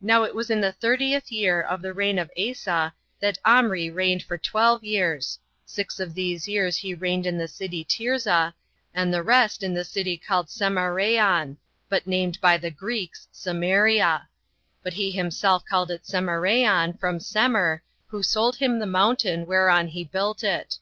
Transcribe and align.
Now 0.00 0.22
it 0.22 0.34
was 0.34 0.48
in 0.48 0.62
the 0.62 0.72
thirtieth 0.72 1.30
year 1.30 1.60
of 1.60 1.82
the 1.82 1.92
reign 1.92 2.18
of 2.18 2.30
Asa 2.30 2.94
that 3.20 3.36
Omri 3.44 3.90
reigned 3.90 4.22
for 4.22 4.38
twelve 4.38 4.82
years; 4.82 5.38
six 5.66 6.00
of 6.00 6.14
these 6.14 6.48
years 6.48 6.78
he 6.78 6.94
reigned 6.94 7.26
in 7.26 7.36
the 7.36 7.46
city 7.46 7.84
Tirzah, 7.84 8.54
and 8.94 9.12
the 9.12 9.22
rest 9.22 9.62
in 9.62 9.74
the 9.74 9.84
city 9.84 10.16
called 10.16 10.46
Semareon, 10.48 11.58
but 11.90 12.06
named 12.06 12.40
by 12.40 12.56
the 12.56 12.70
Greeks 12.70 13.28
Samaria; 13.32 14.26
but 14.82 14.94
he 14.94 15.10
himself 15.10 15.62
called 15.66 15.90
it 15.90 16.06
Semareon, 16.06 16.98
from 16.98 17.18
Semer, 17.18 17.80
who 18.06 18.22
sold 18.22 18.56
him 18.56 18.78
the 18.78 18.86
mountain 18.86 19.44
whereon 19.44 19.88
he 19.88 20.04
built 20.04 20.42
it. 20.42 20.78